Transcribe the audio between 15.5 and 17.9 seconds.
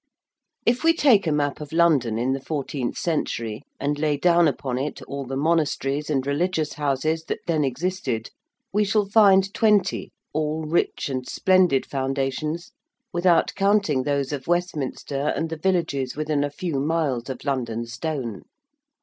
the villages within a few miles of London